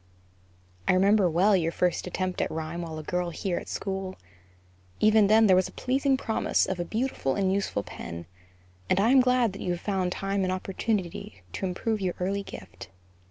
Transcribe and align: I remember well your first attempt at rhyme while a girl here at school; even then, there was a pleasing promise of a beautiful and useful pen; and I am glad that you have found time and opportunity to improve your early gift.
I 0.87 0.93
remember 0.93 1.29
well 1.29 1.55
your 1.55 1.71
first 1.71 2.07
attempt 2.07 2.41
at 2.41 2.49
rhyme 2.49 2.81
while 2.81 2.97
a 2.97 3.03
girl 3.03 3.29
here 3.29 3.59
at 3.59 3.67
school; 3.69 4.15
even 4.99 5.27
then, 5.27 5.45
there 5.45 5.55
was 5.55 5.67
a 5.67 5.71
pleasing 5.73 6.17
promise 6.17 6.65
of 6.65 6.79
a 6.79 6.83
beautiful 6.83 7.35
and 7.35 7.53
useful 7.53 7.83
pen; 7.83 8.25
and 8.89 8.99
I 8.99 9.11
am 9.11 9.21
glad 9.21 9.53
that 9.53 9.61
you 9.61 9.73
have 9.73 9.79
found 9.79 10.11
time 10.11 10.41
and 10.41 10.51
opportunity 10.51 11.43
to 11.53 11.67
improve 11.67 12.01
your 12.01 12.15
early 12.19 12.41
gift. 12.41 12.89